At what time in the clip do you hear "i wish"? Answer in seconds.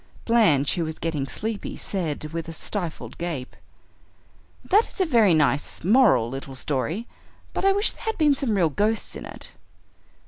7.65-7.91